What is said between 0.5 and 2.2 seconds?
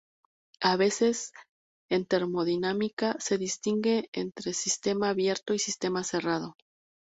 A veces en